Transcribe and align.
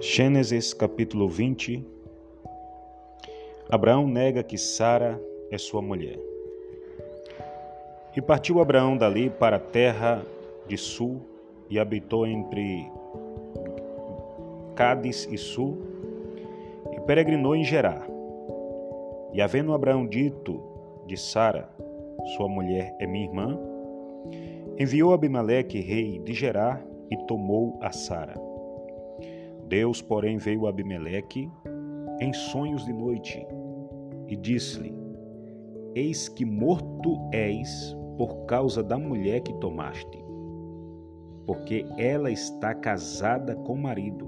Gênesis 0.00 0.72
capítulo 0.72 1.28
20 1.28 1.84
Abraão 3.68 4.06
nega 4.06 4.44
que 4.44 4.56
Sara 4.56 5.20
é 5.50 5.58
sua 5.58 5.82
mulher. 5.82 6.16
E 8.16 8.22
partiu 8.22 8.60
Abraão 8.60 8.96
dali 8.96 9.28
para 9.28 9.56
a 9.56 9.60
terra 9.60 10.24
de 10.68 10.76
Sul 10.76 11.20
e 11.68 11.80
habitou 11.80 12.28
entre 12.28 12.88
Cádiz 14.76 15.26
e 15.32 15.36
Sul 15.36 15.76
e 16.92 17.00
peregrinou 17.00 17.56
em 17.56 17.64
Gerar. 17.64 18.06
E 19.32 19.42
havendo 19.42 19.74
Abraão 19.74 20.06
dito 20.06 20.62
de 21.08 21.16
Sara, 21.16 21.68
sua 22.36 22.48
mulher 22.48 22.94
é 23.00 23.06
minha 23.06 23.26
irmã, 23.26 23.58
enviou 24.78 25.12
Abimeleque, 25.12 25.80
rei 25.80 26.20
de 26.20 26.32
Gerar, 26.32 26.86
e 27.10 27.16
tomou 27.26 27.76
a 27.82 27.90
Sara. 27.90 28.47
Deus, 29.68 30.00
porém, 30.00 30.38
veio 30.38 30.66
a 30.66 30.70
Abimeleque 30.70 31.50
em 32.20 32.32
sonhos 32.32 32.86
de 32.86 32.92
noite 32.92 33.46
e 34.26 34.34
disse-lhe: 34.34 34.94
Eis 35.94 36.28
que 36.28 36.44
morto 36.44 37.28
és 37.32 37.94
por 38.16 38.46
causa 38.46 38.82
da 38.82 38.98
mulher 38.98 39.40
que 39.40 39.52
tomaste, 39.54 40.24
porque 41.46 41.84
ela 41.98 42.30
está 42.30 42.74
casada 42.74 43.54
com 43.54 43.74
o 43.74 43.78
marido. 43.78 44.26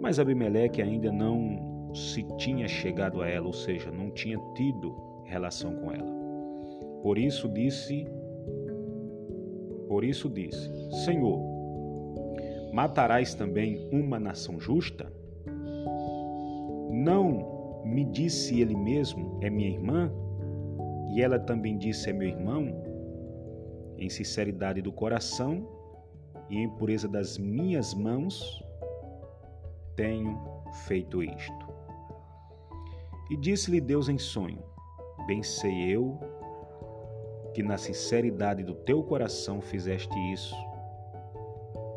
Mas 0.00 0.18
Abimeleque 0.18 0.80
ainda 0.80 1.10
não 1.10 1.90
se 1.92 2.22
tinha 2.36 2.68
chegado 2.68 3.20
a 3.20 3.28
ela, 3.28 3.48
ou 3.48 3.52
seja, 3.52 3.90
não 3.90 4.10
tinha 4.10 4.38
tido 4.54 4.94
relação 5.24 5.74
com 5.74 5.90
ela. 5.92 6.10
Por 7.02 7.18
isso 7.18 7.48
disse, 7.48 8.06
por 9.88 10.04
isso 10.04 10.30
disse: 10.30 10.70
Senhor, 11.04 11.49
matarás 12.72 13.34
também 13.34 13.88
uma 13.92 14.18
nação 14.18 14.60
justa? 14.60 15.12
Não 16.90 17.82
me 17.84 18.04
disse 18.04 18.60
ele 18.60 18.76
mesmo, 18.76 19.38
é 19.42 19.50
minha 19.50 19.70
irmã? 19.70 20.12
E 21.12 21.22
ela 21.22 21.38
também 21.38 21.76
disse, 21.76 22.10
é 22.10 22.12
meu 22.12 22.28
irmão? 22.28 22.84
Em 23.98 24.08
sinceridade 24.08 24.80
do 24.80 24.92
coração 24.92 25.68
e 26.48 26.58
em 26.58 26.68
pureza 26.68 27.08
das 27.08 27.38
minhas 27.38 27.94
mãos, 27.94 28.62
tenho 29.96 30.38
feito 30.86 31.22
isto. 31.22 31.70
E 33.30 33.36
disse-lhe 33.36 33.80
Deus 33.80 34.08
em 34.08 34.18
sonho: 34.18 34.62
Bem 35.26 35.42
sei 35.42 35.94
eu 35.94 36.18
que 37.54 37.62
na 37.62 37.76
sinceridade 37.76 38.62
do 38.62 38.74
teu 38.74 39.02
coração 39.02 39.60
fizeste 39.60 40.16
isso 40.32 40.54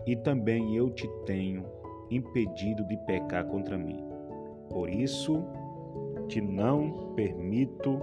e 0.05 0.15
também 0.15 0.75
eu 0.75 0.89
te 0.89 1.07
tenho 1.25 1.65
impedido 2.09 2.83
de 2.85 2.97
pecar 3.05 3.45
contra 3.45 3.77
mim. 3.77 4.03
Por 4.69 4.89
isso, 4.89 5.43
te 6.27 6.41
não 6.41 7.13
permito 7.15 7.99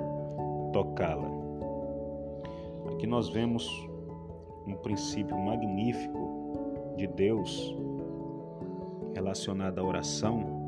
tocá-la. 0.72 1.28
Aqui 2.92 3.06
nós 3.06 3.28
vemos 3.28 3.68
um 4.66 4.74
princípio 4.74 5.38
magnífico 5.38 6.94
de 6.96 7.06
Deus 7.06 7.74
relacionado 9.14 9.78
à 9.78 9.84
oração 9.84 10.60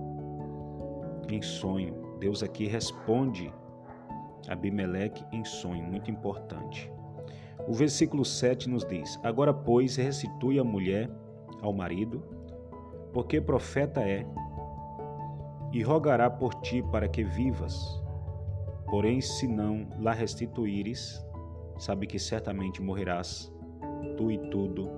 em 1.31 1.41
sonho. 1.41 1.95
Deus 2.19 2.43
aqui 2.43 2.67
responde 2.67 3.53
a 4.49 4.53
Abimeleque 4.53 5.25
em 5.33 5.45
sonho, 5.45 5.85
muito 5.85 6.11
importante. 6.11 6.91
O 7.67 7.73
versículo 7.73 8.25
7 8.25 8.69
nos 8.69 8.85
diz: 8.85 9.19
Agora, 9.23 9.55
pois, 9.55 9.97
restitui 9.97 10.59
a 10.59 10.65
mulher 10.65 11.09
ao 11.63 11.73
marido, 11.73 12.23
porque 13.13 13.41
profeta 13.41 14.01
é, 14.01 14.27
e 15.73 15.83
rogará 15.83 16.29
por 16.29 16.53
ti 16.55 16.83
para 16.83 17.09
que 17.09 17.25
vivas. 17.25 18.03
Porém, 18.91 19.21
se 19.23 19.47
não 19.47 19.87
lá 19.99 20.13
restituíres, 20.13 21.25
sabe 21.79 22.07
que 22.07 22.19
certamente 22.19 22.83
morrerás, 22.83 23.51
tu 24.17 24.31
e 24.31 24.37
tudo 24.51 24.91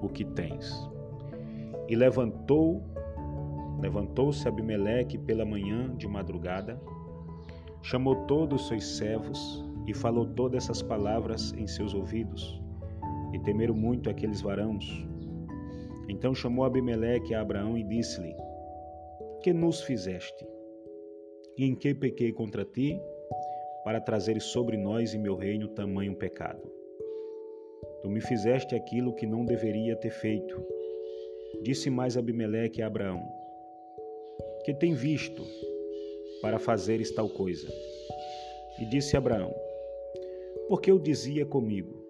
o 0.00 0.08
que 0.08 0.24
tens. 0.24 0.88
E 1.88 1.96
levantou, 1.96 2.82
levantou-se 3.80 4.46
Abimeleque 4.46 5.18
pela 5.18 5.44
manhã 5.44 5.94
de 5.96 6.06
madrugada, 6.06 6.80
chamou 7.82 8.14
todos 8.26 8.62
os 8.62 8.68
seus 8.68 8.96
servos 8.96 9.64
e 9.86 9.92
falou 9.92 10.26
todas 10.26 10.64
essas 10.64 10.80
palavras 10.80 11.52
em 11.54 11.66
seus 11.66 11.92
ouvidos. 11.92 12.62
E 13.32 13.38
temeram 13.40 13.74
muito 13.74 14.08
aqueles 14.08 14.40
varãos, 14.40 15.04
então 16.08 16.34
chamou 16.34 16.64
Abimeleque 16.64 17.34
a 17.34 17.40
Abraão 17.40 17.78
e 17.78 17.82
disse-lhe: 17.82 18.34
Que 19.42 19.52
nos 19.52 19.82
fizeste? 19.82 20.46
E 21.56 21.64
em 21.64 21.74
que 21.74 21.94
pequei 21.94 22.32
contra 22.32 22.64
ti, 22.64 23.00
para 23.84 24.00
trazeres 24.00 24.44
sobre 24.44 24.76
nós 24.76 25.14
e 25.14 25.18
meu 25.18 25.36
reino 25.36 25.68
tamanho 25.68 26.14
pecado? 26.16 26.70
Tu 28.02 28.10
me 28.10 28.20
fizeste 28.20 28.74
aquilo 28.74 29.14
que 29.14 29.26
não 29.26 29.44
deveria 29.44 29.96
ter 29.96 30.10
feito. 30.10 30.62
Disse 31.62 31.88
mais 31.88 32.16
Abimeleque 32.16 32.82
a 32.82 32.86
Abraão: 32.86 33.22
Que 34.64 34.74
tem 34.74 34.92
visto 34.92 35.42
para 36.42 36.58
fazeres 36.58 37.10
tal 37.12 37.28
coisa? 37.28 37.68
E 38.78 38.84
disse 38.84 39.16
Abraão: 39.16 39.54
Porque 40.68 40.90
eu 40.90 40.98
dizia 40.98 41.46
comigo: 41.46 42.04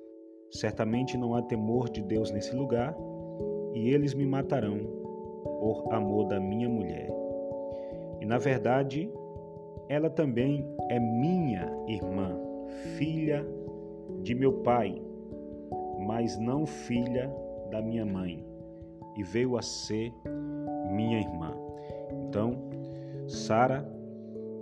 Certamente 0.50 1.16
não 1.16 1.34
há 1.34 1.43
temor 1.43 1.88
de 1.88 2.03
Deus 2.03 2.31
nesse 2.31 2.55
lugar 2.56 2.97
e 3.75 3.91
eles 3.91 4.15
me 4.15 4.25
matarão 4.25 4.79
por 5.43 5.93
amor 5.93 6.29
da 6.29 6.41
minha 6.41 6.69
mulher. 6.69 7.11
E 8.21 8.25
na 8.25 8.39
verdade, 8.39 9.11
ela 9.89 10.09
também 10.09 10.67
é 10.89 10.99
minha 10.99 11.71
irmã, 11.89 12.39
filha 12.97 13.45
de 14.23 14.35
meu 14.35 14.53
pai, 14.62 15.03
mas 16.07 16.39
não 16.39 16.65
filha 16.65 17.31
da 17.71 17.83
minha 17.83 18.07
mãe, 18.07 18.45
e 19.17 19.23
veio 19.23 19.57
a 19.57 19.62
ser 19.62 20.12
minha 20.91 21.19
irmã. 21.19 21.53
Então, 22.29 22.56
Sara 23.27 23.87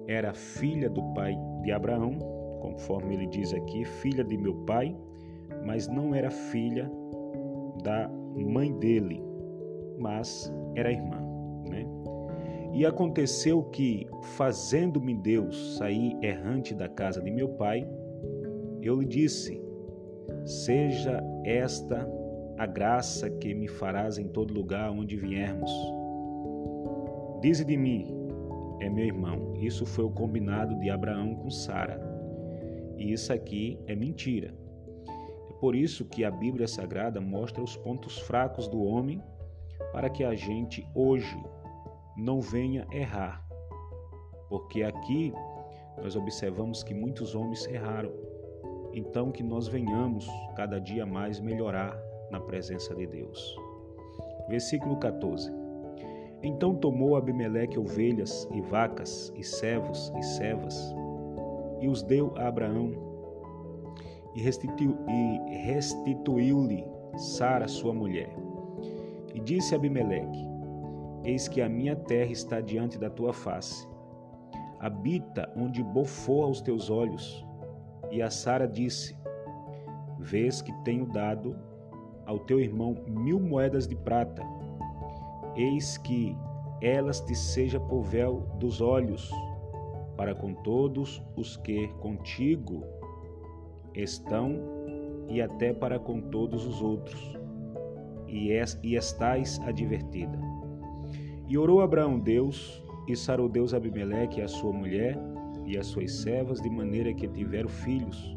era 0.06 0.33
filha 0.34 0.89
do 0.89 1.03
pai 1.15 1.37
de 1.62 1.71
Abraão, 1.71 2.19
conforme 2.61 3.15
ele 3.15 3.27
diz 3.27 3.53
aqui, 3.53 3.84
filha 3.84 4.25
de 4.25 4.37
meu 4.37 4.55
pai, 4.65 4.97
mas 5.65 5.87
não 5.89 6.15
era 6.15 6.31
filha 6.31 6.91
da 7.82 8.09
mãe 8.34 8.72
dele, 8.78 9.22
mas 9.98 10.53
era 10.75 10.91
irmã. 10.91 11.20
Né? 11.69 11.87
E 12.72 12.87
aconteceu 12.87 13.62
que, 13.65 14.06
fazendo-me 14.37 15.15
Deus 15.15 15.76
sair 15.76 16.16
errante 16.22 16.75
da 16.75 16.88
casa 16.88 17.20
de 17.20 17.31
meu 17.31 17.48
pai, 17.50 17.87
eu 18.81 19.00
lhe 19.00 19.06
disse: 19.06 19.60
Seja 20.44 21.22
esta 21.44 22.09
a 22.59 22.66
graça 22.66 23.28
que 23.28 23.54
me 23.54 23.69
farás 23.69 24.19
em 24.19 24.28
todo 24.28 24.54
lugar 24.54 24.91
onde 24.91 25.16
viermos. 25.16 25.70
Dize 27.41 27.64
de 27.64 27.76
mim, 27.76 28.06
é 28.81 28.88
meu 28.88 29.04
irmão. 29.04 29.54
Isso 29.56 29.84
foi 29.84 30.04
o 30.04 30.10
combinado 30.10 30.78
de 30.78 30.91
Abraão 30.91 31.34
com 31.34 31.50
Sara. 31.50 32.00
E 32.97 33.12
isso 33.12 33.32
aqui 33.32 33.78
é 33.87 33.97
mentira. 33.97 34.54
Por 35.62 35.77
isso 35.77 36.05
que 36.05 36.25
a 36.25 36.31
Bíblia 36.33 36.67
Sagrada 36.67 37.21
mostra 37.21 37.62
os 37.62 37.77
pontos 37.77 38.19
fracos 38.19 38.67
do 38.67 38.83
homem 38.83 39.23
para 39.93 40.11
que 40.11 40.25
a 40.25 40.34
gente 40.34 40.84
hoje 40.93 41.41
não 42.17 42.41
venha 42.41 42.84
errar. 42.91 43.47
Porque 44.49 44.83
aqui 44.83 45.33
nós 46.03 46.17
observamos 46.17 46.83
que 46.83 46.93
muitos 46.93 47.37
homens 47.37 47.65
erraram. 47.69 48.11
Então 48.93 49.31
que 49.31 49.44
nós 49.44 49.69
venhamos 49.69 50.26
cada 50.56 50.81
dia 50.81 51.06
mais 51.06 51.38
melhorar 51.38 51.97
na 52.29 52.41
presença 52.41 52.93
de 52.97 53.06
Deus. 53.06 53.56
Versículo 54.49 54.97
14. 54.97 55.49
Então 56.43 56.75
tomou 56.75 57.15
Abimeleque 57.15 57.79
ovelhas 57.79 58.49
e 58.50 58.61
vacas 58.61 59.32
e 59.37 59.44
servos 59.44 60.12
e 60.19 60.23
servas 60.25 60.93
e 61.81 61.87
os 61.87 62.03
deu 62.03 62.32
a 62.37 62.49
Abraão 62.49 63.12
e 64.34 64.40
restituiu-lhe 65.64 66.84
Sara, 67.17 67.69
sua 67.69 67.93
mulher. 67.93 68.34
E 69.34 69.40
disse 69.40 69.75
Abimeleque: 69.75 70.46
Eis 71.25 71.49
que 71.49 71.61
a 71.61 71.69
minha 71.69 71.94
terra 71.94 72.31
está 72.31 72.61
diante 72.61 72.99
da 72.99 73.11
tua 73.11 73.32
face. 73.32 73.87
Habita 74.81 75.52
onde 75.56 75.82
bofou 75.82 76.44
aos 76.44 76.61
teus 76.61 76.90
olhos. 76.90 77.46
E 78.11 78.23
a 78.23 78.31
Sara 78.31 78.67
disse: 78.67 79.17
Vês 80.19 80.62
que 80.62 80.73
tenho 80.84 81.06
dado 81.06 81.56
ao 82.26 82.38
teu 82.38 82.61
irmão 82.61 82.96
mil 83.06 83.38
moedas 83.38 83.87
de 83.87 83.94
prata. 83.94 84.43
Eis 85.55 85.99
que 85.99 86.37
elas 86.81 87.20
te 87.20 87.34
seja 87.34 87.79
por 87.79 88.02
véu 88.02 88.49
dos 88.58 88.81
olhos, 88.81 89.31
para 90.17 90.34
com 90.34 90.55
todos 90.55 91.23
os 91.37 91.56
que 91.58 91.88
contigo 92.00 92.82
estão 93.94 94.61
e 95.29 95.41
até 95.41 95.73
para 95.73 95.99
com 95.99 96.21
todos 96.21 96.67
os 96.67 96.83
outros, 96.83 97.39
e, 98.29 98.53
es, 98.53 98.79
e 98.83 98.97
estais 98.97 99.61
advertida. 99.61 100.39
E 101.49 101.56
orou 101.56 101.81
Abraão 101.81 102.19
Deus, 102.19 102.83
e 103.09 103.17
sarou 103.17 103.49
Deus 103.49 103.75
Abimeleque 103.75 104.41
e 104.41 104.43
a 104.43 104.49
sua 104.49 104.73
mulher 104.73 105.19
e 105.67 105.79
as 105.79 105.87
suas 105.87 106.12
servas, 106.12 106.61
de 106.61 106.69
maneira 106.69 107.12
que 107.15 107.29
tiveram 107.29 107.69
filhos, 107.69 108.37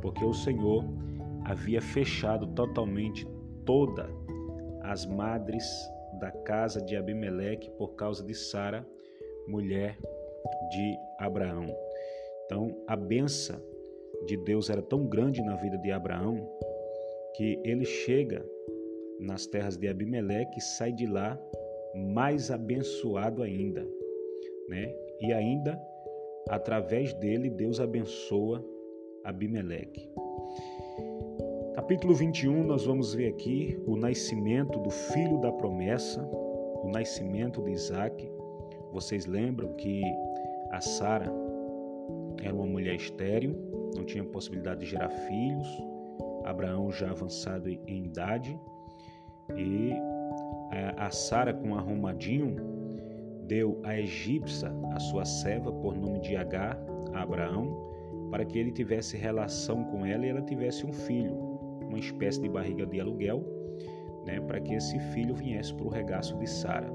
porque 0.00 0.24
o 0.24 0.34
Senhor 0.34 0.84
havia 1.44 1.80
fechado 1.80 2.46
totalmente 2.48 3.26
toda 3.64 4.10
as 4.82 5.06
madres 5.06 5.64
da 6.20 6.30
casa 6.30 6.80
de 6.80 6.96
Abimeleque 6.96 7.70
por 7.72 7.94
causa 7.94 8.24
de 8.24 8.34
Sara, 8.34 8.86
mulher 9.46 9.96
de 10.70 10.98
Abraão. 11.18 11.66
Então, 12.44 12.76
a 12.86 12.96
benção 12.96 13.60
de 14.26 14.36
Deus 14.36 14.70
era 14.70 14.82
tão 14.82 15.06
grande 15.06 15.42
na 15.42 15.56
vida 15.56 15.78
de 15.78 15.90
Abraão 15.90 16.36
que 17.34 17.60
ele 17.64 17.84
chega 17.84 18.44
nas 19.20 19.46
terras 19.46 19.76
de 19.76 19.88
Abimeleque 19.88 20.58
e 20.58 20.62
sai 20.62 20.92
de 20.92 21.06
lá 21.06 21.38
mais 21.94 22.50
abençoado 22.50 23.42
ainda, 23.42 23.86
né? 24.68 24.94
E 25.20 25.32
ainda 25.32 25.80
através 26.48 27.12
dele 27.14 27.48
Deus 27.50 27.80
abençoa 27.80 28.64
Abimeleque. 29.24 30.08
Capítulo 31.74 32.14
21, 32.14 32.64
nós 32.64 32.84
vamos 32.84 33.14
ver 33.14 33.28
aqui 33.28 33.78
o 33.86 33.96
nascimento 33.96 34.78
do 34.78 34.90
filho 34.90 35.38
da 35.40 35.52
promessa, 35.52 36.22
o 36.22 36.88
nascimento 36.88 37.62
de 37.62 37.72
Isaac. 37.72 38.30
Vocês 38.92 39.26
lembram 39.26 39.74
que 39.74 40.02
a 40.70 40.80
Sara 40.80 41.32
era 42.42 42.54
uma 42.54 42.66
mulher 42.66 42.94
estéril, 42.94 43.56
não 43.94 44.04
tinha 44.04 44.24
possibilidade 44.24 44.80
de 44.80 44.86
gerar 44.86 45.08
filhos. 45.08 45.66
Abraão 46.44 46.90
já 46.92 47.10
avançado 47.10 47.68
em 47.68 48.04
idade 48.04 48.58
e 49.56 49.92
a 50.96 51.10
Sara 51.10 51.52
com 51.54 51.74
arrumadinho 51.74 52.56
deu 53.46 53.80
a 53.84 53.98
egípcia 53.98 54.72
a 54.92 54.98
sua 54.98 55.24
serva 55.24 55.72
por 55.72 55.96
nome 55.96 56.20
de 56.20 56.36
Agar 56.36 56.78
a 57.12 57.22
Abraão 57.22 57.84
para 58.30 58.44
que 58.44 58.58
ele 58.58 58.72
tivesse 58.72 59.16
relação 59.16 59.84
com 59.84 60.04
ela 60.04 60.26
e 60.26 60.30
ela 60.30 60.42
tivesse 60.42 60.84
um 60.84 60.92
filho, 60.92 61.34
uma 61.82 61.98
espécie 61.98 62.40
de 62.40 62.48
barriga 62.48 62.84
de 62.84 63.00
aluguel, 63.00 63.44
né, 64.26 64.40
para 64.40 64.60
que 64.60 64.74
esse 64.74 64.98
filho 65.12 65.34
viesse 65.34 65.72
para 65.74 65.86
o 65.86 65.90
regaço 65.90 66.36
de 66.38 66.48
Sara. 66.48 66.90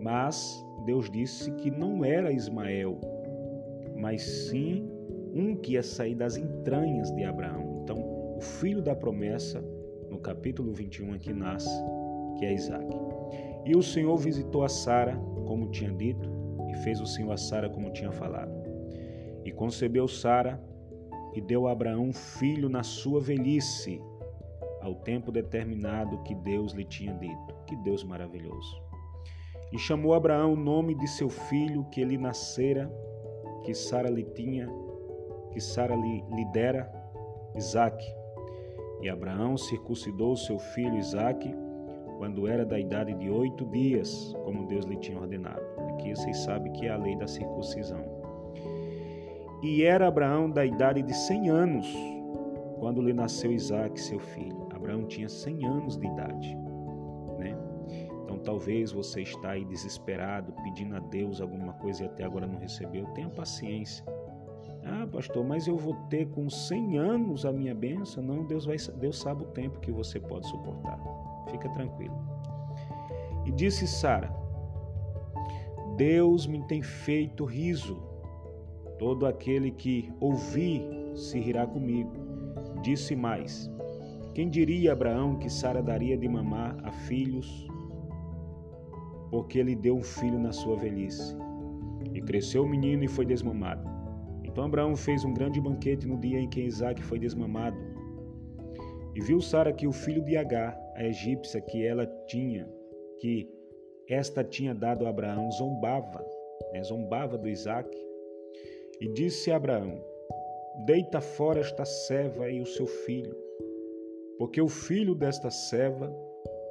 Mas 0.00 0.62
Deus 0.84 1.08
disse 1.10 1.50
que 1.52 1.70
não 1.70 2.04
era 2.04 2.32
Ismael, 2.32 3.00
mas 3.96 4.22
sim 4.22 4.90
um 5.32 5.56
que 5.56 5.72
ia 5.72 5.82
sair 5.82 6.14
das 6.14 6.36
entranhas 6.36 7.10
de 7.10 7.24
Abraão. 7.24 7.80
Então, 7.82 7.98
o 8.36 8.40
filho 8.40 8.82
da 8.82 8.94
promessa, 8.94 9.64
no 10.10 10.18
capítulo 10.18 10.72
21 10.72 11.14
aqui 11.14 11.32
nasce, 11.32 11.70
que 12.38 12.44
é 12.44 12.52
Isaac. 12.52 12.86
E 13.64 13.74
o 13.74 13.82
Senhor 13.82 14.16
visitou 14.16 14.62
a 14.64 14.68
Sara, 14.68 15.16
como 15.46 15.70
tinha 15.70 15.92
dito, 15.92 16.28
e 16.68 16.74
fez 16.82 17.00
o 17.00 17.06
Senhor 17.06 17.32
a 17.32 17.36
Sara 17.36 17.70
como 17.70 17.92
tinha 17.92 18.12
falado. 18.12 18.52
E 19.44 19.50
concebeu 19.50 20.06
Sara 20.06 20.62
e 21.34 21.40
deu 21.40 21.66
a 21.66 21.72
Abraão 21.72 22.08
um 22.08 22.12
filho 22.12 22.68
na 22.68 22.82
sua 22.82 23.20
velhice, 23.20 24.00
ao 24.80 24.96
tempo 24.96 25.30
determinado 25.30 26.22
que 26.24 26.34
Deus 26.34 26.72
lhe 26.72 26.84
tinha 26.84 27.14
dito. 27.14 27.54
Que 27.66 27.76
Deus 27.76 28.04
maravilhoso. 28.04 28.82
E 29.72 29.78
chamou 29.78 30.12
Abraão 30.12 30.52
o 30.52 30.56
nome 30.56 30.94
de 30.94 31.06
seu 31.06 31.30
filho 31.30 31.84
que 31.84 32.00
ele 32.00 32.18
nascera, 32.18 32.92
que 33.64 33.72
Sara 33.72 34.10
lhe 34.10 34.24
tinha, 34.24 34.68
que 35.52 35.60
Sara 35.60 35.94
lhe, 35.94 36.24
lhe 36.34 36.44
dera, 36.46 36.90
Isaque. 37.54 38.06
E 39.00 39.08
Abraão 39.08 39.56
circuncidou 39.56 40.36
seu 40.36 40.58
filho 40.58 40.96
Isaque 40.96 41.54
quando 42.18 42.46
era 42.46 42.64
da 42.64 42.78
idade 42.78 43.14
de 43.14 43.28
oito 43.28 43.66
dias, 43.66 44.32
como 44.44 44.66
Deus 44.66 44.84
lhe 44.84 44.96
tinha 44.96 45.18
ordenado. 45.18 45.62
Aqui 45.90 46.14
vocês 46.14 46.38
sabem 46.38 46.72
que 46.72 46.86
é 46.86 46.90
a 46.90 46.96
lei 46.96 47.16
da 47.16 47.26
circuncisão. 47.26 48.00
E 49.62 49.82
era 49.82 50.08
Abraão 50.08 50.48
da 50.48 50.64
idade 50.64 51.02
de 51.02 51.14
cem 51.14 51.48
anos, 51.48 51.86
quando 52.78 53.02
lhe 53.02 53.12
nasceu 53.12 53.52
Isaque, 53.52 54.00
seu 54.00 54.20
filho. 54.20 54.68
Abraão 54.72 55.04
tinha 55.04 55.28
cem 55.28 55.64
anos 55.66 55.96
de 55.96 56.06
idade. 56.06 56.56
Né? 57.38 57.56
Então 58.24 58.38
talvez 58.38 58.92
você 58.92 59.22
está 59.22 59.50
aí 59.50 59.64
desesperado, 59.64 60.52
pedindo 60.64 60.96
a 60.96 61.00
Deus 61.00 61.40
alguma 61.40 61.72
coisa 61.74 62.04
e 62.04 62.06
até 62.06 62.24
agora 62.24 62.46
não 62.46 62.58
recebeu. 62.58 63.06
Tenha 63.14 63.28
paciência. 63.28 64.04
Ah, 64.84 65.06
pastor, 65.10 65.44
mas 65.44 65.66
eu 65.66 65.76
vou 65.76 65.94
ter 66.08 66.28
com 66.28 66.50
100 66.50 66.98
anos 66.98 67.46
a 67.46 67.52
minha 67.52 67.74
bênção? 67.74 68.22
Não, 68.22 68.44
Deus, 68.44 68.64
vai, 68.64 68.76
Deus 68.98 69.18
sabe 69.18 69.44
o 69.44 69.46
tempo 69.46 69.80
que 69.80 69.92
você 69.92 70.18
pode 70.18 70.48
suportar. 70.48 70.98
Fica 71.50 71.68
tranquilo. 71.70 72.16
E 73.46 73.52
disse 73.52 73.86
Sara: 73.86 74.34
Deus 75.96 76.46
me 76.46 76.62
tem 76.66 76.82
feito 76.82 77.44
riso 77.44 78.12
Todo 79.02 79.26
aquele 79.26 79.72
que 79.72 80.12
ouvir 80.20 80.80
se 81.12 81.40
rirá 81.40 81.66
comigo. 81.66 82.12
Disse 82.82 83.16
mais: 83.16 83.68
Quem 84.32 84.48
diria 84.48 84.92
Abraão 84.92 85.34
que 85.34 85.50
Sara 85.50 85.82
daria 85.82 86.16
de 86.16 86.28
mamar 86.28 86.76
a 86.84 86.92
filhos, 86.92 87.66
porque 89.28 89.58
ele 89.58 89.74
deu 89.74 89.96
um 89.96 90.04
filho 90.04 90.38
na 90.38 90.52
sua 90.52 90.76
velhice? 90.76 91.36
E 92.14 92.22
cresceu 92.22 92.62
o 92.62 92.68
menino 92.68 93.02
e 93.02 93.08
foi 93.08 93.26
desmamado. 93.26 93.91
Então 94.52 94.64
Abraão 94.64 94.94
fez 94.94 95.24
um 95.24 95.32
grande 95.32 95.58
banquete 95.58 96.06
no 96.06 96.18
dia 96.18 96.38
em 96.38 96.46
que 96.46 96.60
Isaac 96.60 97.02
foi 97.02 97.18
desmamado. 97.18 97.76
E 99.14 99.20
viu 99.22 99.40
Sara 99.40 99.72
que 99.72 99.86
o 99.86 99.92
filho 99.92 100.22
de 100.22 100.36
Agar, 100.36 100.78
a 100.94 101.04
egípcia 101.04 101.58
que 101.58 101.82
ela 101.86 102.06
tinha, 102.26 102.68
que 103.18 103.48
esta 104.06 104.44
tinha 104.44 104.74
dado 104.74 105.06
a 105.06 105.08
Abraão, 105.08 105.50
zombava, 105.52 106.22
né? 106.70 106.82
zombava 106.82 107.38
do 107.38 107.48
Isaac 107.48 107.88
e 109.00 109.08
disse 109.08 109.50
a 109.50 109.56
Abraão: 109.56 110.04
Deita 110.84 111.22
fora 111.22 111.60
esta 111.60 111.86
serva 111.86 112.50
e 112.50 112.60
o 112.60 112.66
seu 112.66 112.86
filho, 112.86 113.34
porque 114.36 114.60
o 114.60 114.68
filho 114.68 115.14
desta 115.14 115.50
serva 115.50 116.14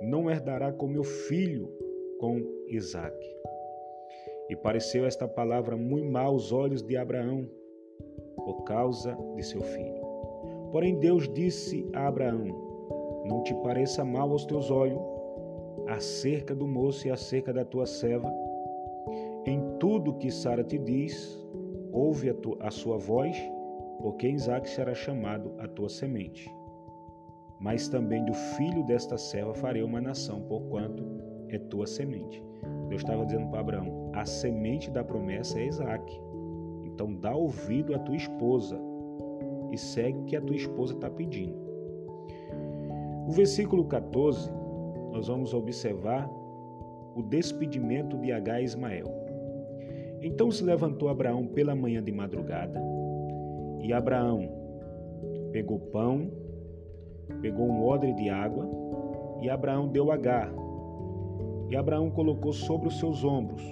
não 0.01 0.29
herdará 0.29 0.71
com 0.71 0.87
meu 0.87 1.03
filho, 1.03 1.67
com 2.19 2.41
Isaque. 2.67 3.35
E 4.51 4.55
pareceu 4.55 5.03
esta 5.03 5.27
palavra 5.27 5.75
muito 5.75 6.11
mal 6.11 6.27
aos 6.27 6.51
olhos 6.51 6.83
de 6.83 6.95
Abraão, 6.95 7.49
por 8.45 8.63
causa 8.63 9.17
de 9.35 9.43
seu 9.43 9.61
filho. 9.61 10.01
Porém, 10.71 10.97
Deus 10.99 11.27
disse 11.33 11.89
a 11.93 12.07
Abraão: 12.07 12.45
Não 13.25 13.43
te 13.43 13.53
pareça 13.55 14.05
mal 14.05 14.31
aos 14.31 14.45
teus 14.45 14.71
olhos 14.71 14.99
acerca 15.87 16.55
do 16.55 16.67
moço 16.67 17.07
e 17.07 17.11
acerca 17.11 17.51
da 17.53 17.65
tua 17.65 17.85
serva. 17.85 18.31
Em 19.45 19.59
tudo 19.79 20.13
que 20.13 20.31
Sara 20.31 20.63
te 20.63 20.77
diz, 20.77 21.39
ouve 21.91 22.29
a, 22.29 22.33
tu, 22.33 22.57
a 22.59 22.69
sua 22.69 22.97
voz, 22.97 23.35
porque 24.01 24.29
Isaac 24.29 24.69
será 24.69 24.93
chamado 24.93 25.53
a 25.59 25.67
tua 25.67 25.89
semente. 25.89 26.49
Mas 27.59 27.87
também 27.87 28.23
do 28.25 28.33
filho 28.33 28.83
desta 28.83 29.17
serva 29.17 29.53
farei 29.53 29.83
uma 29.83 30.01
nação, 30.01 30.41
porquanto 30.41 31.03
é 31.49 31.57
tua 31.57 31.85
semente. 31.85 32.43
Deus 32.87 33.01
estava 33.01 33.25
dizendo 33.25 33.49
para 33.49 33.59
Abraão: 33.59 34.11
a 34.13 34.25
semente 34.25 34.89
da 34.89 35.03
promessa 35.03 35.59
é 35.59 35.65
Isaac. 35.65 36.21
Então 37.01 37.15
dá 37.15 37.35
ouvido 37.35 37.95
à 37.95 37.97
tua 37.97 38.15
esposa 38.15 38.79
e 39.71 39.77
segue 39.77 40.19
o 40.19 40.23
que 40.25 40.35
a 40.35 40.41
tua 40.41 40.55
esposa 40.55 40.93
está 40.93 41.09
pedindo. 41.09 41.57
O 43.27 43.31
versículo 43.31 43.85
14, 43.85 44.51
nós 45.11 45.27
vamos 45.27 45.51
observar 45.51 46.29
o 47.15 47.23
despedimento 47.23 48.19
de 48.19 48.31
H. 48.31 48.61
Ismael. 48.61 49.07
Então 50.21 50.51
se 50.51 50.63
levantou 50.63 51.09
Abraão 51.09 51.47
pela 51.47 51.73
manhã 51.73 52.03
de 52.03 52.11
madrugada, 52.11 52.79
e 53.81 53.91
Abraão 53.91 54.47
pegou 55.51 55.79
pão, 55.79 56.29
pegou 57.41 57.65
um 57.65 57.83
odre 57.83 58.13
de 58.13 58.29
água, 58.29 58.69
e 59.41 59.49
Abraão 59.49 59.87
deu 59.87 60.11
Agar. 60.11 60.53
E 61.67 61.75
Abraão 61.75 62.11
colocou 62.11 62.53
sobre 62.53 62.89
os 62.89 62.99
seus 62.99 63.23
ombros. 63.23 63.63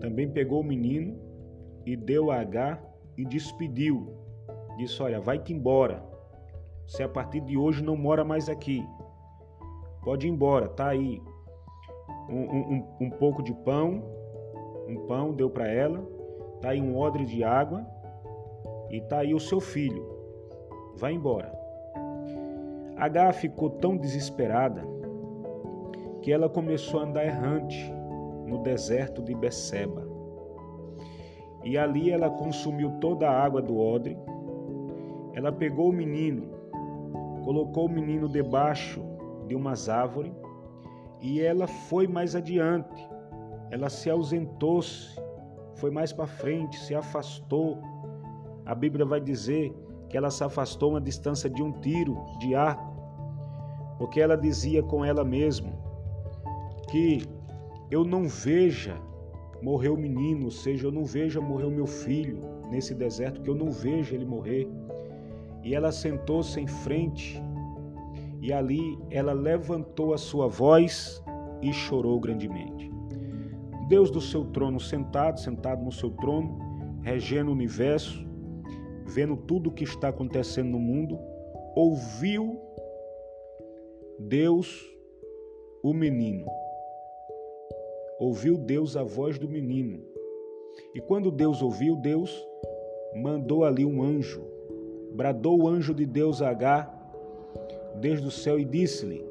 Também 0.00 0.26
pegou 0.26 0.60
o 0.60 0.64
menino 0.64 1.27
e 1.88 1.96
deu 1.96 2.30
a 2.30 2.40
Agar 2.40 2.82
e 3.16 3.24
despediu. 3.24 4.12
Disse: 4.76 5.02
Olha, 5.02 5.18
vai-te 5.18 5.54
embora. 5.54 6.04
Você 6.86 7.02
a 7.02 7.08
partir 7.08 7.40
de 7.40 7.56
hoje 7.56 7.82
não 7.82 7.96
mora 7.96 8.22
mais 8.24 8.48
aqui. 8.48 8.86
Pode 10.02 10.26
ir 10.26 10.30
embora, 10.30 10.68
tá 10.68 10.88
aí. 10.88 11.22
Um, 12.28 12.74
um, 12.74 12.84
um 13.00 13.10
pouco 13.10 13.42
de 13.42 13.54
pão, 13.54 14.04
um 14.86 15.06
pão, 15.06 15.32
deu 15.32 15.48
para 15.48 15.66
ela, 15.66 16.06
tá 16.60 16.70
aí 16.70 16.80
um 16.80 16.94
odre 16.94 17.24
de 17.24 17.42
água 17.42 17.86
e 18.90 19.00
tá 19.00 19.20
aí 19.20 19.32
o 19.32 19.40
seu 19.40 19.58
filho. 19.58 20.06
Vai 20.94 21.14
embora. 21.14 21.50
H 22.96 23.32
ficou 23.32 23.70
tão 23.70 23.96
desesperada 23.96 24.82
que 26.20 26.30
ela 26.30 26.50
começou 26.50 27.00
a 27.00 27.04
andar 27.04 27.24
errante 27.24 27.90
no 28.46 28.58
deserto 28.58 29.22
de 29.22 29.34
Beceba. 29.34 30.07
E 31.64 31.76
ali 31.76 32.10
ela 32.10 32.30
consumiu 32.30 32.92
toda 33.00 33.28
a 33.28 33.44
água 33.44 33.60
do 33.60 33.78
odre. 33.78 34.16
Ela 35.34 35.52
pegou 35.52 35.90
o 35.90 35.92
menino, 35.92 36.48
colocou 37.44 37.86
o 37.86 37.90
menino 37.90 38.28
debaixo 38.28 39.02
de 39.46 39.54
umas 39.54 39.88
árvores 39.88 40.32
e 41.20 41.40
ela 41.40 41.66
foi 41.66 42.06
mais 42.06 42.34
adiante. 42.34 43.08
Ela 43.70 43.88
se 43.88 44.08
ausentou-se, 44.08 45.20
foi 45.74 45.90
mais 45.90 46.12
para 46.12 46.26
frente, 46.26 46.78
se 46.78 46.94
afastou. 46.94 47.78
A 48.64 48.74
Bíblia 48.74 49.04
vai 49.04 49.20
dizer 49.20 49.74
que 50.08 50.16
ela 50.16 50.30
se 50.30 50.42
afastou 50.42 50.90
uma 50.90 51.00
distância 51.00 51.50
de 51.50 51.62
um 51.62 51.72
tiro 51.72 52.16
de 52.38 52.54
arco, 52.54 52.96
porque 53.98 54.20
ela 54.20 54.36
dizia 54.36 54.82
com 54.82 55.04
ela 55.04 55.24
mesma 55.24 55.72
que 56.88 57.22
eu 57.90 58.04
não 58.04 58.26
veja 58.26 58.96
morrer 59.62 59.88
o 59.88 59.96
menino, 59.96 60.46
ou 60.46 60.50
seja, 60.50 60.86
eu 60.86 60.92
não 60.92 61.04
veja 61.04 61.40
morrer 61.40 61.64
o 61.64 61.70
meu 61.70 61.86
filho 61.86 62.40
nesse 62.70 62.94
deserto, 62.94 63.40
que 63.40 63.50
eu 63.50 63.54
não 63.54 63.70
vejo 63.70 64.14
ele 64.14 64.24
morrer. 64.24 64.68
E 65.62 65.74
ela 65.74 65.90
sentou-se 65.90 66.60
em 66.60 66.66
frente 66.66 67.42
e 68.40 68.52
ali 68.52 68.98
ela 69.10 69.32
levantou 69.32 70.14
a 70.14 70.18
sua 70.18 70.46
voz 70.46 71.22
e 71.60 71.72
chorou 71.72 72.18
grandemente. 72.20 72.90
Deus 73.88 74.10
do 74.10 74.20
seu 74.20 74.44
trono 74.44 74.78
sentado, 74.78 75.40
sentado 75.40 75.82
no 75.82 75.90
seu 75.90 76.10
trono, 76.10 76.58
regendo 77.02 77.50
o 77.50 77.54
universo, 77.54 78.26
vendo 79.06 79.36
tudo 79.36 79.70
o 79.70 79.72
que 79.72 79.84
está 79.84 80.08
acontecendo 80.08 80.70
no 80.70 80.78
mundo, 80.78 81.18
ouviu 81.74 82.60
Deus 84.18 84.84
o 85.82 85.92
menino. 85.92 86.46
Ouviu 88.18 88.58
Deus 88.58 88.96
a 88.96 89.04
voz 89.04 89.38
do 89.38 89.48
menino. 89.48 90.00
E 90.94 91.00
quando 91.00 91.30
Deus 91.30 91.62
ouviu, 91.62 91.94
Deus 91.94 92.44
mandou 93.14 93.64
ali 93.64 93.84
um 93.84 94.02
anjo. 94.02 94.42
Bradou 95.12 95.62
o 95.62 95.68
anjo 95.68 95.94
de 95.94 96.04
Deus 96.04 96.42
a 96.42 96.52
desde 98.00 98.26
o 98.26 98.30
céu 98.30 98.58
e 98.58 98.64
disse-lhe: 98.64 99.24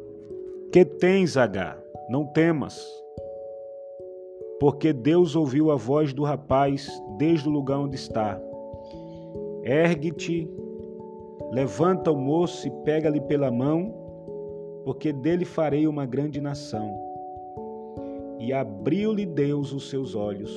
Que 0.71 0.85
tens, 0.85 1.35
Agar? 1.35 1.81
Não 2.09 2.25
temas. 2.25 2.81
Porque 4.59 4.93
Deus 4.93 5.35
ouviu 5.35 5.69
a 5.69 5.75
voz 5.75 6.13
do 6.13 6.23
rapaz 6.23 6.89
desde 7.17 7.47
o 7.47 7.51
lugar 7.51 7.79
onde 7.79 7.95
está. 7.95 8.41
Ergue-te, 9.63 10.49
levanta 11.51 12.11
o 12.11 12.17
moço 12.17 12.65
e 12.65 12.71
pega-lhe 12.85 13.19
pela 13.19 13.51
mão, 13.51 13.93
porque 14.85 15.11
dele 15.11 15.43
farei 15.43 15.85
uma 15.85 16.05
grande 16.05 16.39
nação. 16.39 17.06
E 18.39 18.53
abriu-lhe 18.53 19.25
Deus 19.25 19.73
os 19.73 19.89
seus 19.89 20.15
olhos 20.15 20.51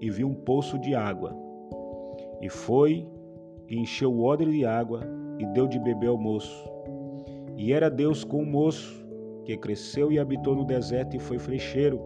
e 0.00 0.10
viu 0.10 0.28
um 0.28 0.34
poço 0.34 0.78
de 0.78 0.94
água. 0.94 1.34
E 2.40 2.48
foi 2.48 3.06
e 3.68 3.78
encheu 3.78 4.12
o 4.12 4.24
odre 4.24 4.50
de 4.50 4.64
água 4.64 5.00
e 5.38 5.46
deu 5.46 5.66
de 5.66 5.78
beber 5.78 6.08
ao 6.08 6.18
moço. 6.18 6.70
E 7.56 7.72
era 7.72 7.90
Deus 7.90 8.24
com 8.24 8.42
o 8.42 8.46
moço, 8.46 9.04
que 9.44 9.56
cresceu 9.56 10.12
e 10.12 10.18
habitou 10.18 10.54
no 10.54 10.64
deserto 10.64 11.16
e 11.16 11.18
foi 11.18 11.38
flecheiro, 11.38 12.00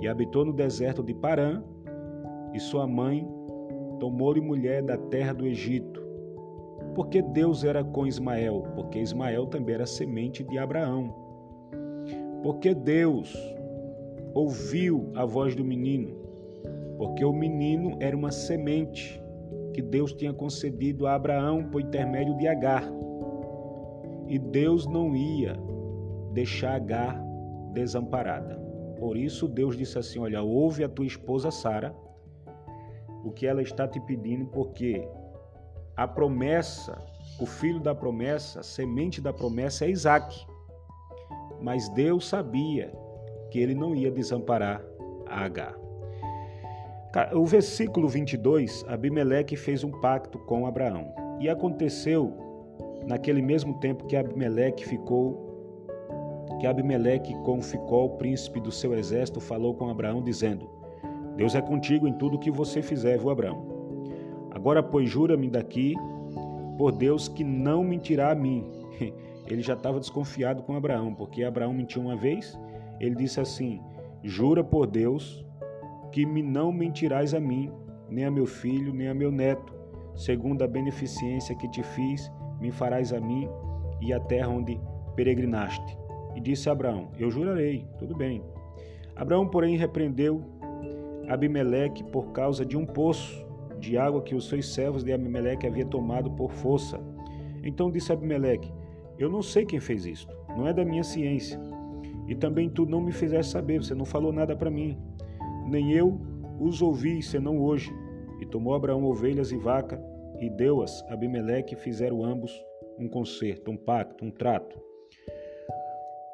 e 0.00 0.08
habitou 0.08 0.44
no 0.44 0.52
deserto 0.52 1.02
de 1.02 1.12
Parã, 1.12 1.62
e 2.54 2.60
sua 2.60 2.86
mãe 2.86 3.28
tomou-lhe 3.98 4.40
mulher 4.40 4.82
da 4.82 4.96
terra 4.96 5.32
do 5.32 5.46
Egito. 5.46 6.02
Porque 6.94 7.20
Deus 7.20 7.64
era 7.64 7.84
com 7.84 8.06
Ismael, 8.06 8.62
porque 8.74 8.98
Ismael 8.98 9.46
também 9.46 9.74
era 9.74 9.86
semente 9.86 10.42
de 10.42 10.56
Abraão. 10.56 11.14
Porque 12.42 12.74
Deus 12.74 13.34
ouviu 14.36 15.10
a 15.14 15.24
voz 15.24 15.56
do 15.56 15.64
menino, 15.64 16.14
porque 16.98 17.24
o 17.24 17.32
menino 17.32 17.96
era 18.00 18.14
uma 18.14 18.30
semente 18.30 19.18
que 19.72 19.80
Deus 19.80 20.12
tinha 20.12 20.30
concedido 20.30 21.06
a 21.06 21.14
Abraão 21.14 21.64
por 21.64 21.80
intermédio 21.80 22.36
de 22.36 22.46
Agar. 22.46 22.84
E 24.28 24.38
Deus 24.38 24.86
não 24.86 25.16
ia 25.16 25.56
deixar 26.34 26.74
Agar 26.74 27.18
desamparada. 27.72 28.56
Por 28.98 29.16
isso 29.16 29.48
Deus 29.48 29.74
disse 29.74 29.98
assim: 29.98 30.18
Olha, 30.18 30.42
ouve 30.42 30.84
a 30.84 30.88
tua 30.88 31.06
esposa 31.06 31.50
Sara, 31.50 31.96
o 33.24 33.30
que 33.30 33.46
ela 33.46 33.62
está 33.62 33.88
te 33.88 33.98
pedindo, 34.00 34.44
porque 34.48 35.08
a 35.96 36.06
promessa, 36.06 37.02
o 37.40 37.46
filho 37.46 37.80
da 37.80 37.94
promessa, 37.94 38.60
a 38.60 38.62
semente 38.62 39.18
da 39.18 39.32
promessa 39.32 39.86
é 39.86 39.90
Isaac. 39.90 40.46
Mas 41.62 41.88
Deus 41.88 42.28
sabia 42.28 42.92
que 43.50 43.58
ele 43.58 43.74
não 43.74 43.94
ia 43.94 44.10
desamparar 44.10 44.82
a 45.26 45.44
Agar. 45.44 45.76
O 47.32 47.46
versículo 47.46 48.08
22, 48.08 48.84
Abimeleque 48.86 49.56
fez 49.56 49.82
um 49.82 49.90
pacto 49.90 50.38
com 50.38 50.66
Abraão. 50.66 51.14
E 51.40 51.48
aconteceu 51.48 52.36
naquele 53.06 53.40
mesmo 53.40 53.74
tempo 53.80 54.06
que 54.06 54.16
Abimeleque 54.16 54.86
ficou 54.86 55.46
que 56.58 56.66
Abimeleque 56.66 57.34
com 57.42 57.60
Ficol, 57.60 58.10
príncipe 58.16 58.60
do 58.60 58.72
seu 58.72 58.94
exército, 58.94 59.40
falou 59.40 59.74
com 59.74 59.90
Abraão 59.90 60.22
dizendo: 60.22 60.68
Deus 61.36 61.54
é 61.54 61.60
contigo 61.60 62.06
em 62.06 62.12
tudo 62.12 62.38
que 62.38 62.50
você 62.50 62.80
fizer, 62.80 63.18
viu, 63.18 63.30
Abraão? 63.30 63.66
Agora, 64.50 64.82
pois, 64.82 65.08
jura-me 65.08 65.50
daqui 65.50 65.94
por 66.78 66.92
Deus 66.92 67.28
que 67.28 67.44
não 67.44 67.84
mentirá 67.84 68.30
a 68.30 68.34
mim. 68.34 68.64
Ele 69.46 69.62
já 69.62 69.74
estava 69.74 70.00
desconfiado 70.00 70.62
com 70.62 70.74
Abraão, 70.74 71.14
porque 71.14 71.44
Abraão 71.44 71.72
mentiu 71.72 72.02
uma 72.02 72.16
vez. 72.16 72.58
Ele 73.00 73.14
disse 73.14 73.40
assim: 73.40 73.80
Jura 74.22 74.62
por 74.62 74.86
Deus 74.86 75.44
que 76.12 76.24
me 76.24 76.42
não 76.42 76.72
mentirás 76.72 77.34
a 77.34 77.40
mim, 77.40 77.70
nem 78.08 78.24
a 78.24 78.30
meu 78.30 78.46
filho, 78.46 78.92
nem 78.92 79.08
a 79.08 79.14
meu 79.14 79.30
neto, 79.30 79.74
segundo 80.14 80.62
a 80.62 80.68
beneficência 80.68 81.54
que 81.56 81.68
te 81.68 81.82
fiz 81.82 82.30
me 82.60 82.70
farás 82.70 83.12
a 83.12 83.20
mim 83.20 83.48
e 84.00 84.12
a 84.12 84.20
terra 84.20 84.48
onde 84.48 84.80
peregrinaste. 85.14 85.96
E 86.34 86.40
disse 86.40 86.68
Abraão: 86.68 87.08
Eu 87.18 87.30
jurarei, 87.30 87.86
tudo 87.98 88.16
bem. 88.16 88.42
Abraão, 89.14 89.48
porém, 89.48 89.76
repreendeu 89.76 90.42
Abimeleque 91.28 92.04
por 92.04 92.32
causa 92.32 92.64
de 92.64 92.76
um 92.76 92.84
poço 92.86 93.44
de 93.78 93.98
água 93.98 94.22
que 94.22 94.34
os 94.34 94.48
seus 94.48 94.72
servos 94.72 95.02
de 95.02 95.12
Abimeleque 95.12 95.66
havia 95.66 95.84
tomado 95.84 96.30
por 96.30 96.52
força. 96.52 97.00
Então 97.62 97.90
disse 97.90 98.12
Abimeleque: 98.12 98.72
Eu 99.18 99.28
não 99.28 99.42
sei 99.42 99.64
quem 99.64 99.80
fez 99.80 100.06
isto, 100.06 100.32
não 100.56 100.68
é 100.68 100.72
da 100.72 100.84
minha 100.84 101.02
ciência. 101.02 101.58
E 102.28 102.34
também 102.34 102.68
tu 102.68 102.84
não 102.84 103.00
me 103.00 103.12
fizeste 103.12 103.52
saber, 103.52 103.82
você 103.82 103.94
não 103.94 104.04
falou 104.04 104.32
nada 104.32 104.56
para 104.56 104.70
mim. 104.70 104.98
Nem 105.68 105.92
eu 105.92 106.20
os 106.60 106.82
ouvi, 106.82 107.22
senão 107.22 107.58
hoje. 107.58 107.92
E 108.40 108.46
tomou 108.46 108.74
Abraão 108.74 109.04
ovelhas 109.04 109.52
e 109.52 109.56
vaca 109.56 110.02
e 110.40 110.50
deu-as 110.50 111.02
a 111.08 111.14
Abimeleque 111.14 111.74
e 111.74 111.78
fizeram 111.78 112.24
ambos 112.24 112.52
um 112.98 113.08
concerto, 113.08 113.70
um 113.70 113.76
pacto, 113.76 114.24
um 114.24 114.30
trato. 114.30 114.80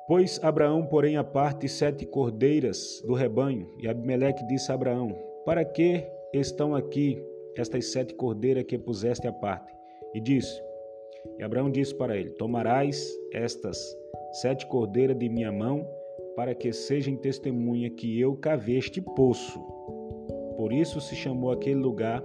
Pôs 0.07 0.43
Abraão, 0.43 0.85
porém, 0.87 1.17
à 1.17 1.25
parte 1.25 1.69
sete 1.69 2.05
cordeiras 2.05 3.03
do 3.07 3.15
rebanho, 3.15 3.69
e 3.79 3.89
Abimeleque 3.89 4.47
disse 4.47 4.71
a 4.71 4.75
Abraão: 4.75 5.17
Para 5.45 5.65
que 5.65 6.05
estão 6.33 6.75
aqui 6.75 7.23
estas 7.57 7.93
sete 7.93 8.15
cordeiras 8.15 8.65
que 8.65 8.77
puseste 8.77 9.27
à 9.27 9.33
parte? 9.33 9.73
E 10.15 10.21
disse: 10.21 10.61
E 11.39 11.43
Abraão 11.43 11.71
disse 11.71 11.95
para 11.95 12.17
ele: 12.17 12.31
Tomarás 12.31 13.13
estas 13.33 13.79
sete 14.41 14.67
cordeiras 14.67 15.19
de 15.19 15.29
minha 15.29 15.53
mão, 15.53 15.87
para 16.37 16.55
que 16.55 16.73
sejam 16.73 17.17
testemunha 17.17 17.91
que 17.91 18.21
eu 18.21 18.35
cavei 18.37 18.79
este 18.79 19.01
poço. 19.01 19.61
Por 20.57 20.73
isso 20.73 21.01
se 21.01 21.15
chamou 21.15 21.51
aquele 21.51 21.81
lugar 21.81 22.23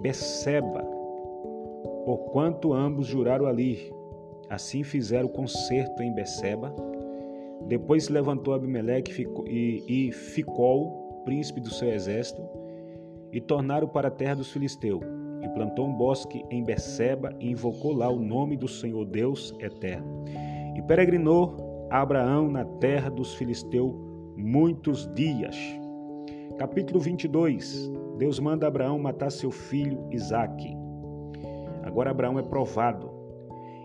Beceba, 0.00 0.82
porquanto 2.04 2.72
ambos 2.72 3.06
juraram 3.06 3.46
ali. 3.46 3.92
Assim 4.50 4.82
fizeram 4.82 5.28
concerto 5.28 6.02
em 6.02 6.12
Beceba. 6.12 6.74
Depois 7.66 8.04
se 8.04 8.12
levantou 8.12 8.52
Abimeleque 8.52 9.26
e, 9.46 10.12
Ficol, 10.12 11.22
príncipe 11.24 11.60
do 11.60 11.70
seu 11.70 11.88
exército, 11.88 12.42
e 13.32 13.40
tornaram 13.40 13.88
para 13.88 14.08
a 14.08 14.10
terra 14.10 14.34
dos 14.34 14.52
filisteus. 14.52 15.02
E 15.44 15.48
plantou 15.50 15.86
um 15.86 15.92
bosque 15.92 16.42
em 16.50 16.64
Beceba 16.64 17.36
e 17.38 17.50
invocou 17.50 17.92
lá 17.92 18.08
o 18.08 18.18
nome 18.18 18.56
do 18.56 18.66
Senhor 18.66 19.04
Deus 19.04 19.54
eterno. 19.60 20.24
E 20.74 20.82
peregrinou 20.82 21.86
Abraão 21.90 22.50
na 22.50 22.64
terra 22.64 23.10
dos 23.10 23.34
filisteus 23.34 23.94
muitos 24.36 25.06
dias. 25.14 25.56
Capítulo 26.58 26.98
22 26.98 27.92
Deus 28.18 28.38
manda 28.38 28.66
Abraão 28.66 28.98
matar 28.98 29.30
seu 29.30 29.50
filho 29.50 30.06
Isaque. 30.10 30.74
Agora 31.82 32.10
Abraão 32.10 32.38
é 32.38 32.42
provado. 32.42 33.10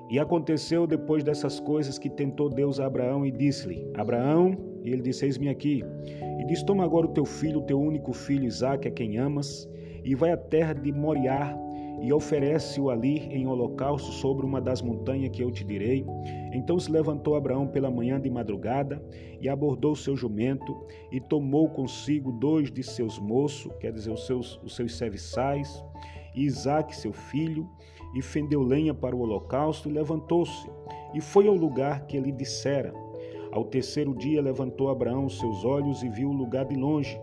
E 0.10 0.18
aconteceu 0.18 0.88
depois 0.88 1.24
dessas 1.24 1.60
coisas 1.60 2.00
que 2.00 2.10
tentou 2.10 2.50
Deus 2.50 2.80
a 2.80 2.86
Abraão 2.86 3.25
e 3.25 3.32
disse-lhe: 3.32 3.92
Abraão, 3.96 4.58
e 4.84 4.89
ele 4.92 5.01
disse: 5.01 5.25
Eis-me 5.25 5.50
aqui. 5.50 5.84
E 6.39 6.46
diz: 6.46 6.63
Toma 6.63 6.84
agora 6.84 7.06
o 7.06 7.13
teu 7.13 7.25
filho, 7.25 7.60
o 7.60 7.63
teu 7.63 7.80
único 7.80 8.13
filho 8.13 8.46
Isaque, 8.46 8.88
a 8.88 8.92
quem 8.92 9.18
amas, 9.18 9.70
e 10.03 10.15
vai 10.15 10.32
à 10.32 10.38
terra 10.38 10.74
de 10.74 10.91
Moriá 10.91 11.58
e 12.01 12.13
oferece-o 12.13 12.89
ali 12.89 13.18
em 13.29 13.46
holocausto 13.46 14.12
sobre 14.12 14.46
uma 14.46 14.62
das 14.62 14.82
montanhas 14.82 15.29
que 15.32 15.44
eu 15.44 15.51
te 15.51 15.63
direi. 15.63 16.06
Então 16.53 16.79
se 16.79 16.91
levantou 16.91 17.36
Abraão 17.36 17.68
pela 17.68 17.91
manhã 17.91 18.20
de 18.20 18.29
madrugada 18.29 19.03
e 19.41 19.50
abordou 19.50 19.96
seu 19.96 20.15
jumento 20.15 20.75
e 21.12 21.20
tomou 21.20 21.70
consigo 21.70 22.32
dois 22.32 22.72
de 22.72 22.84
seus 22.84 23.20
moços, 23.20 23.72
quer 23.79 23.91
dizer, 23.91 24.12
os 24.12 24.25
seus, 24.25 24.60
os 24.63 24.75
seus 24.75 24.96
serviçais, 24.96 25.84
e 26.34 26.46
Isaque, 26.46 26.96
seu 26.96 27.12
filho, 27.12 27.68
e 28.15 28.22
fendeu 28.22 28.62
lenha 28.62 28.94
para 28.94 29.15
o 29.15 29.20
holocausto 29.20 29.89
e 29.89 29.91
levantou-se 29.91 30.70
e 31.13 31.22
foi 31.22 31.48
ao 31.48 31.56
lugar 31.56 32.06
que 32.06 32.18
ele 32.18 32.32
dissera. 32.32 32.94
Ao 33.51 33.65
terceiro 33.65 34.13
dia 34.13 34.41
levantou 34.41 34.89
Abraão 34.89 35.25
os 35.25 35.39
seus 35.39 35.65
olhos 35.65 36.03
e 36.03 36.10
viu 36.10 36.29
o 36.29 36.34
lugar 36.34 36.65
de 36.65 36.75
longe. 36.75 37.20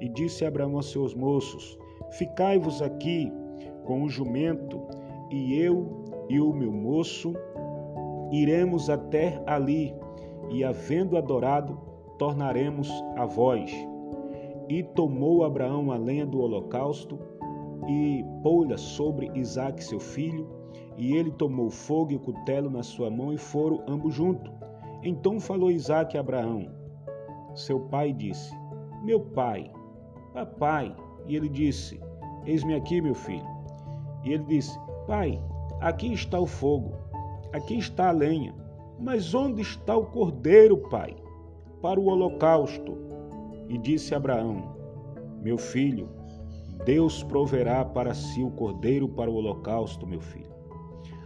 E 0.00 0.08
disse 0.08 0.44
Abraão 0.44 0.78
a 0.78 0.82
seus 0.82 1.14
moços: 1.14 1.78
Ficai-vos 2.10 2.82
aqui 2.82 3.32
com 3.84 4.02
o 4.02 4.08
jumento, 4.08 4.80
e 5.30 5.58
eu 5.58 6.04
e 6.28 6.40
o 6.40 6.52
meu 6.52 6.72
moço 6.72 7.34
iremos 8.30 8.90
até 8.90 9.42
ali, 9.46 9.94
e 10.50 10.64
havendo 10.64 11.16
adorado, 11.16 11.78
tornaremos 12.18 12.90
a 13.16 13.24
vós. 13.24 13.70
E 14.68 14.82
tomou 14.82 15.44
Abraão 15.44 15.90
a 15.90 15.96
lenha 15.96 16.26
do 16.26 16.40
holocausto 16.40 17.18
e 17.86 18.24
pô-la 18.42 18.76
sobre 18.76 19.30
Isaque 19.34 19.82
seu 19.82 19.98
filho, 19.98 20.46
e 20.96 21.16
ele 21.16 21.30
tomou 21.30 21.70
fogo 21.70 22.12
e 22.12 22.16
o 22.16 22.20
cutelo 22.20 22.68
na 22.68 22.82
sua 22.82 23.10
mão 23.10 23.32
e 23.32 23.38
foram 23.38 23.82
ambos 23.86 24.14
juntos. 24.14 24.52
Então 25.02 25.38
falou 25.38 25.70
Isaque 25.70 26.16
a 26.16 26.20
Abraão. 26.20 26.66
Seu 27.54 27.80
pai 27.80 28.12
disse: 28.12 28.52
Meu 29.02 29.20
pai, 29.20 29.70
papai. 30.34 30.94
E 31.28 31.36
ele 31.36 31.48
disse: 31.48 32.00
Eis-me 32.46 32.74
aqui, 32.74 33.00
meu 33.00 33.14
filho. 33.14 33.46
E 34.24 34.32
ele 34.32 34.44
disse: 34.44 34.78
Pai, 35.06 35.40
aqui 35.80 36.12
está 36.12 36.40
o 36.40 36.46
fogo, 36.46 36.94
aqui 37.52 37.78
está 37.78 38.08
a 38.08 38.12
lenha, 38.12 38.54
mas 38.98 39.34
onde 39.34 39.60
está 39.60 39.96
o 39.96 40.06
cordeiro, 40.06 40.78
pai, 40.88 41.14
para 41.82 42.00
o 42.00 42.06
holocausto? 42.06 42.96
E 43.68 43.76
disse 43.76 44.14
Abraão: 44.14 44.74
Meu 45.42 45.58
filho, 45.58 46.08
Deus 46.84 47.22
proverá 47.22 47.84
para 47.84 48.14
si 48.14 48.42
o 48.42 48.50
cordeiro 48.50 49.08
para 49.08 49.30
o 49.30 49.34
holocausto, 49.34 50.06
meu 50.06 50.20
filho. 50.20 50.48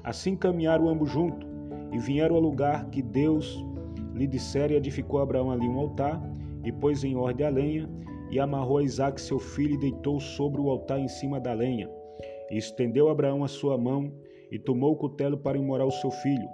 Assim 0.03 0.35
caminharam 0.35 0.89
ambos 0.89 1.11
juntos 1.11 1.49
e 1.93 1.99
vieram 1.99 2.35
ao 2.35 2.43
lugar 2.43 2.87
que 2.87 3.01
Deus 3.01 3.65
lhe 4.15 4.27
dissera 4.27 4.73
e 4.73 4.77
edificou 4.77 5.21
Abraão 5.21 5.51
ali 5.51 5.69
um 5.69 5.79
altar 5.79 6.21
e 6.65 6.73
pôs 6.73 7.05
em 7.05 7.15
ordem 7.15 7.47
a 7.47 7.51
lenha 7.51 7.89
e 8.33 8.41
amarrou 8.41 8.81
Isaque 8.81 9.21
seu 9.21 9.39
filho 9.39 9.75
e 9.75 9.79
deitou 9.79 10.19
sobre 10.19 10.59
o 10.59 10.71
altar 10.71 10.99
em 10.99 11.07
cima 11.07 11.39
da 11.39 11.53
lenha. 11.53 11.89
E 12.51 12.57
estendeu 12.57 13.11
Abraão 13.11 13.45
a 13.45 13.49
sua 13.49 13.77
mão 13.77 14.11
e 14.51 14.59
tomou 14.59 14.93
o 14.93 14.97
cutelo 14.97 15.37
para 15.37 15.59
imorar 15.59 15.87
o 15.87 15.93
seu 15.93 16.11
filho. 16.11 16.49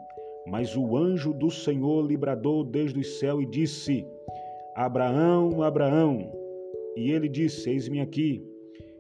Mas 0.48 0.76
o 0.76 0.96
anjo 0.96 1.32
do 1.32 1.50
Senhor 1.50 2.04
lhe 2.04 2.16
bradou 2.16 2.64
desde 2.64 2.98
o 2.98 3.04
céu 3.04 3.40
e 3.40 3.46
disse: 3.46 4.04
Abraão, 4.74 5.62
Abraão. 5.62 6.32
E 6.96 7.12
ele 7.12 7.28
disse: 7.28 7.70
Eis-me 7.70 8.00
aqui. 8.00 8.44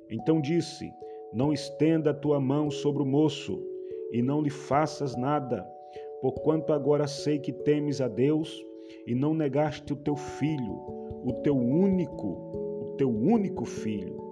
Então 0.08 0.40
disse: 0.40 0.88
Não 1.32 1.52
estenda 1.52 2.10
a 2.10 2.14
tua 2.14 2.40
mão 2.40 2.70
sobre 2.70 3.02
o 3.02 3.06
moço, 3.06 3.60
e 4.12 4.22
não 4.22 4.40
lhe 4.40 4.50
faças 4.50 5.16
nada, 5.16 5.66
porquanto 6.20 6.72
agora 6.72 7.08
sei 7.08 7.40
que 7.40 7.52
temes 7.52 8.00
a 8.00 8.06
Deus, 8.06 8.64
e 9.06 9.14
não 9.14 9.34
negaste 9.34 9.92
o 9.92 9.96
teu 9.96 10.16
filho, 10.16 10.74
o 11.24 11.32
teu 11.42 11.56
único, 11.56 12.67
teu 12.98 13.08
único 13.08 13.64
filho. 13.64 14.28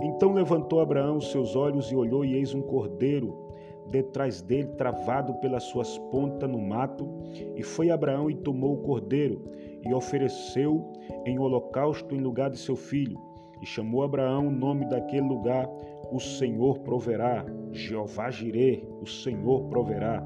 Então 0.00 0.32
levantou 0.32 0.80
Abraão 0.80 1.18
os 1.18 1.30
seus 1.30 1.54
olhos 1.54 1.90
e 1.92 1.96
olhou, 1.96 2.24
e 2.24 2.34
eis 2.34 2.54
um 2.54 2.62
cordeiro 2.62 3.36
detrás 3.90 4.40
dele, 4.40 4.68
travado 4.76 5.34
pelas 5.34 5.64
suas 5.64 5.98
pontas 6.10 6.48
no 6.48 6.58
mato. 6.58 7.08
E 7.56 7.62
foi 7.62 7.90
Abraão 7.90 8.30
e 8.30 8.34
tomou 8.36 8.74
o 8.74 8.82
cordeiro, 8.82 9.42
e 9.86 9.92
ofereceu 9.92 10.90
em 11.26 11.38
holocausto 11.38 12.14
em 12.14 12.20
lugar 12.20 12.50
de 12.50 12.58
seu 12.58 12.76
filho. 12.76 13.18
E 13.60 13.66
chamou 13.66 14.02
Abraão 14.02 14.46
o 14.46 14.52
nome 14.52 14.86
daquele 14.86 15.26
lugar, 15.26 15.68
o 16.12 16.20
Senhor 16.20 16.78
proverá, 16.80 17.44
Jeová 17.72 18.30
Jireh, 18.30 18.86
o 19.02 19.06
Senhor 19.06 19.64
proverá, 19.64 20.20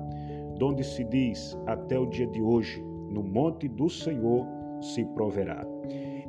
donde 0.58 0.84
se 0.84 1.02
diz 1.04 1.58
até 1.66 1.98
o 1.98 2.06
dia 2.06 2.26
de 2.26 2.42
hoje, 2.42 2.84
no 3.08 3.22
monte 3.22 3.68
do 3.68 3.88
Senhor 3.88 4.46
se 4.80 5.04
proverá. 5.06 5.66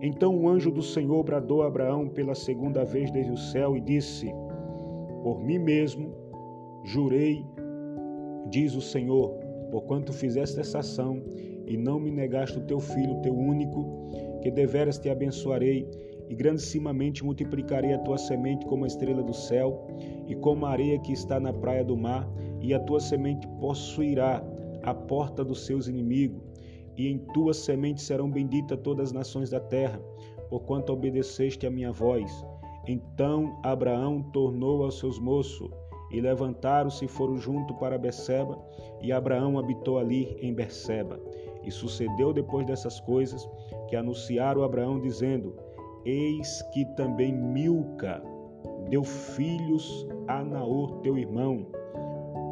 Então 0.06 0.36
o 0.38 0.50
anjo 0.50 0.70
do 0.70 0.82
Senhor 0.82 1.24
bradou 1.24 1.62
a 1.64 1.68
Abraão 1.68 2.10
pela 2.10 2.36
segunda 2.36 2.84
vez 2.84 3.10
desde 3.10 3.32
o 3.32 3.38
céu 3.38 3.78
e 3.78 3.80
disse: 3.80 4.30
Por 5.24 5.40
mim 5.40 5.58
mesmo 5.58 6.14
jurei, 6.84 7.46
diz 8.50 8.76
o 8.76 8.82
Senhor, 8.82 9.30
porquanto 9.72 10.12
fizeste 10.12 10.60
essa 10.60 10.80
ação 10.80 11.24
e 11.66 11.78
não 11.78 12.02
me 12.02 12.12
negaste 12.12 12.58
o 12.58 12.66
teu 12.66 12.82
filho, 12.82 13.22
teu 13.22 13.34
único, 13.34 14.10
que 14.42 14.52
deveras 14.52 15.00
te 15.00 15.10
abençoarei 15.10 15.90
e 16.30 16.36
grandissimamente 16.36 17.24
multiplicarei 17.24 17.94
a 17.94 18.00
tua 18.00 18.18
semente 18.18 18.66
como 18.66 18.84
a 18.84 18.88
estrela 18.88 19.24
do 19.24 19.34
céu 19.34 19.88
e 20.28 20.36
como 20.36 20.66
a 20.66 20.72
areia 20.72 21.00
que 21.00 21.14
está 21.14 21.40
na 21.40 21.54
praia 21.54 21.84
do 21.84 21.96
mar, 21.96 22.30
e 22.60 22.74
a 22.74 22.80
tua 22.82 23.00
semente 23.00 23.48
possuirá 23.62 24.44
a 24.84 24.94
porta 24.94 25.46
dos 25.46 25.66
seus 25.66 25.88
inimigos, 25.88 26.42
e 26.98 27.08
em 27.08 27.18
tua 27.34 27.54
semente 27.54 28.02
serão 28.02 28.30
benditas 28.30 28.80
todas 28.84 29.10
as 29.10 29.12
nações 29.14 29.50
da 29.50 29.60
terra, 29.60 30.00
porquanto 30.50 30.94
obedeceste 30.94 31.66
a 31.66 31.72
minha 31.72 31.92
voz. 31.92 32.46
Então 32.88 33.60
Abraão 33.64 34.22
tornou 34.32 34.84
aos 34.84 35.00
seus 35.00 35.20
moços, 35.20 35.72
e 36.14 36.22
levantaram-se 36.22 37.06
e 37.06 37.08
foram 37.08 37.38
junto 37.38 37.74
para 37.74 37.98
Beceba, 37.98 38.58
e 39.02 39.12
Abraão 39.12 39.58
habitou 39.58 39.98
ali 39.98 40.38
em 40.40 40.54
Beceba. 40.54 41.20
E 41.64 41.72
sucedeu 41.72 42.32
depois 42.32 42.68
dessas 42.68 43.00
coisas 43.00 43.50
que 43.90 43.96
anunciaram 43.96 44.64
Abraão 44.64 45.00
dizendo: 45.00 45.56
Eis 46.06 46.62
que 46.72 46.86
também 46.96 47.34
Milca 47.34 48.22
deu 48.90 49.04
filhos 49.04 50.08
a 50.28 50.44
Naor, 50.44 51.00
teu 51.02 51.18
irmão, 51.18 51.66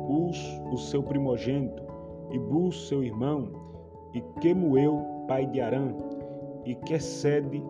Uz, 0.09 0.39
o 0.71 0.77
seu 0.77 1.03
primogênito, 1.03 1.83
e 2.31 2.39
Bus, 2.39 2.87
seu 2.87 3.03
irmão, 3.03 3.70
e 4.13 4.21
Quemuel, 4.39 5.25
pai 5.27 5.45
de 5.45 5.61
Arã, 5.61 5.93
e 6.65 6.75
Quesede, 6.75 7.63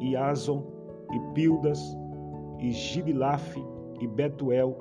e 0.00 0.16
Azon, 0.16 0.64
e 1.12 1.20
Pildas, 1.34 1.96
e 2.58 2.70
Gibilafe, 2.70 3.62
e 4.00 4.06
Betuel, 4.06 4.76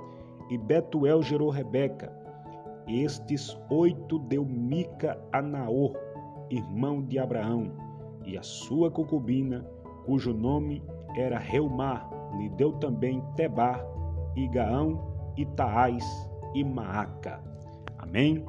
e 0.49 0.57
Betuel 0.57 1.21
gerou 1.21 1.49
Rebeca. 1.49 2.11
Estes 2.87 3.57
oito 3.69 4.19
deu 4.19 4.43
Mica 4.43 5.19
a 5.31 5.41
Naor, 5.41 5.93
irmão 6.49 7.01
de 7.01 7.19
Abraão, 7.19 7.71
e 8.25 8.37
a 8.37 8.43
sua 8.43 8.89
concubina, 8.89 9.65
cujo 10.05 10.33
nome 10.33 10.83
era 11.15 11.37
Reumar, 11.37 12.09
lhe 12.37 12.49
deu 12.49 12.73
também 12.73 13.23
Tebar, 13.35 13.85
e 14.35 14.47
Gaão, 14.47 15.11
e 15.37 15.45
Taás 15.45 16.29
e 16.53 16.63
Maaca. 16.63 17.41
Amém? 17.97 18.45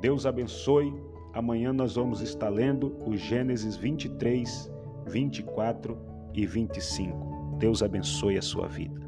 Deus 0.00 0.26
abençoe. 0.26 0.92
Amanhã 1.34 1.72
nós 1.72 1.96
vamos 1.96 2.20
estar 2.20 2.48
lendo 2.48 2.96
o 3.04 3.16
Gênesis 3.16 3.76
23, 3.76 4.70
24 5.08 5.98
e 6.32 6.46
25. 6.46 7.56
Deus 7.58 7.82
abençoe 7.82 8.38
a 8.38 8.42
sua 8.42 8.68
vida. 8.68 9.03